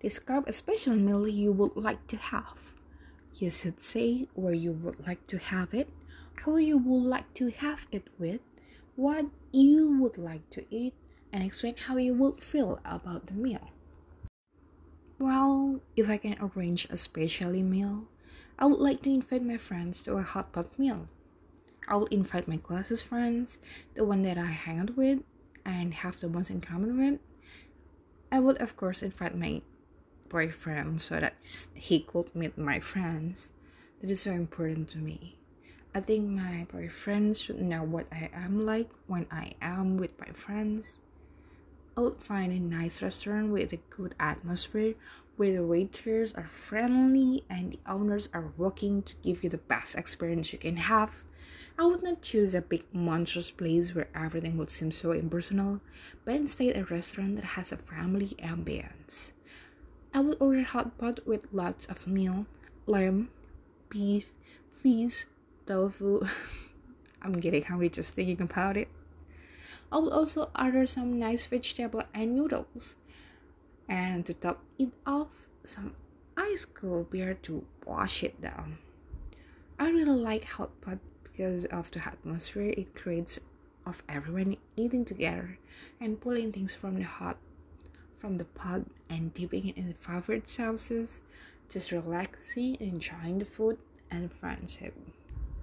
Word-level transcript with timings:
Describe 0.00 0.48
a 0.48 0.52
special 0.54 0.96
meal 0.96 1.28
you 1.28 1.52
would 1.52 1.76
like 1.76 2.06
to 2.06 2.16
have. 2.16 2.56
You 3.34 3.50
should 3.50 3.80
say 3.80 4.28
where 4.32 4.54
you 4.54 4.72
would 4.72 5.06
like 5.06 5.26
to 5.26 5.36
have 5.36 5.74
it, 5.74 5.90
who 6.42 6.56
you 6.56 6.78
would 6.78 7.04
like 7.04 7.34
to 7.34 7.48
have 7.50 7.86
it 7.92 8.08
with, 8.18 8.40
what 8.96 9.26
you 9.52 9.98
would 10.00 10.16
like 10.16 10.48
to 10.50 10.64
eat, 10.70 10.94
and 11.30 11.44
explain 11.44 11.74
how 11.76 11.98
you 11.98 12.14
would 12.14 12.42
feel 12.42 12.80
about 12.82 13.26
the 13.26 13.34
meal. 13.34 13.72
Well, 15.18 15.80
if 15.96 16.08
I 16.08 16.16
can 16.16 16.36
arrange 16.40 16.86
a 16.88 16.96
special 16.96 17.52
meal, 17.52 18.08
I 18.58 18.64
would 18.64 18.80
like 18.80 19.02
to 19.02 19.10
invite 19.10 19.44
my 19.44 19.58
friends 19.58 20.02
to 20.04 20.14
a 20.14 20.22
hot 20.22 20.52
pot 20.52 20.78
meal. 20.78 21.08
I 21.86 21.96
will 21.96 22.06
invite 22.06 22.48
my 22.48 22.56
closest 22.56 23.04
friends, 23.04 23.58
the 23.92 24.04
one 24.06 24.22
that 24.22 24.38
I 24.38 24.46
hang 24.46 24.78
out 24.78 24.96
with 24.96 25.20
and 25.66 25.92
have 25.92 26.20
the 26.20 26.28
ones 26.28 26.48
in 26.48 26.62
common 26.62 26.96
with. 26.96 27.20
I 28.32 28.40
would 28.40 28.56
of 28.62 28.78
course 28.78 29.02
invite 29.02 29.36
my 29.36 29.60
boyfriend 30.30 31.00
so 31.00 31.20
that 31.20 31.34
he 31.74 32.00
could 32.00 32.34
meet 32.34 32.56
my 32.56 32.80
friends. 32.80 33.50
That 34.00 34.10
is 34.10 34.22
so 34.22 34.30
important 34.30 34.88
to 34.90 34.98
me. 34.98 35.36
I 35.94 36.00
think 36.00 36.30
my 36.30 36.66
boyfriend 36.72 37.36
should 37.36 37.60
know 37.60 37.82
what 37.82 38.06
I 38.12 38.30
am 38.32 38.64
like 38.64 38.88
when 39.08 39.26
I 39.30 39.52
am 39.60 39.96
with 39.98 40.18
my 40.18 40.32
friends. 40.32 41.00
I'll 41.96 42.14
find 42.14 42.52
a 42.52 42.60
nice 42.60 43.02
restaurant 43.02 43.50
with 43.50 43.72
a 43.72 43.80
good 43.90 44.14
atmosphere 44.18 44.94
where 45.36 45.54
the 45.54 45.66
waiters 45.66 46.32
are 46.34 46.46
friendly 46.46 47.44
and 47.50 47.72
the 47.72 47.78
owners 47.90 48.28
are 48.32 48.52
working 48.56 49.02
to 49.02 49.14
give 49.22 49.42
you 49.42 49.50
the 49.50 49.58
best 49.58 49.96
experience 49.96 50.52
you 50.52 50.58
can 50.58 50.76
have. 50.76 51.24
I 51.78 51.86
would 51.86 52.02
not 52.02 52.22
choose 52.22 52.54
a 52.54 52.60
big 52.60 52.84
monstrous 52.92 53.50
place 53.50 53.94
where 53.94 54.08
everything 54.14 54.58
would 54.58 54.70
seem 54.70 54.92
so 54.92 55.12
impersonal, 55.12 55.80
but 56.24 56.36
instead 56.36 56.76
a 56.76 56.84
restaurant 56.84 57.36
that 57.36 57.44
has 57.44 57.72
a 57.72 57.76
family 57.76 58.36
ambience. 58.38 59.32
I 60.20 60.22
would 60.22 60.36
order 60.38 60.60
hot 60.60 60.98
pot 60.98 61.26
with 61.26 61.48
lots 61.50 61.86
of 61.86 62.06
meal, 62.06 62.44
lamb, 62.84 63.30
beef, 63.88 64.32
fish, 64.70 65.24
tofu. 65.64 66.26
I'm 67.22 67.40
getting 67.40 67.62
hungry 67.62 67.88
just 67.88 68.14
thinking 68.16 68.42
about 68.42 68.76
it. 68.76 68.88
I 69.90 69.96
would 69.96 70.12
also 70.12 70.50
order 70.54 70.86
some 70.86 71.18
nice 71.18 71.46
vegetable 71.46 72.02
and 72.12 72.36
noodles. 72.36 72.96
And 73.88 74.26
to 74.26 74.34
top 74.34 74.62
it 74.78 74.92
off, 75.06 75.48
some 75.64 75.94
ice 76.36 76.66
cold 76.66 77.08
beer 77.08 77.32
to 77.48 77.64
wash 77.86 78.22
it 78.22 78.42
down. 78.42 78.76
I 79.78 79.88
really 79.88 80.20
like 80.20 80.44
hot 80.44 80.78
pot 80.82 80.98
because 81.24 81.64
of 81.64 81.90
the 81.92 82.06
atmosphere 82.06 82.74
it 82.76 82.94
creates 82.94 83.38
of 83.86 84.02
everyone 84.06 84.58
eating 84.76 85.06
together 85.06 85.58
and 85.98 86.20
pulling 86.20 86.52
things 86.52 86.74
from 86.74 86.96
the 86.96 87.04
hot 87.04 87.38
from 88.20 88.36
the 88.36 88.44
pot 88.44 88.82
and 89.08 89.32
dipping 89.32 89.68
it 89.68 89.76
in 89.76 89.88
the 89.88 89.94
favorite 89.94 90.48
sauces, 90.48 91.20
just 91.70 91.90
relaxing, 91.90 92.76
enjoying 92.78 93.38
the 93.38 93.44
food 93.44 93.78
and 94.10 94.30
friendship. 94.32 94.94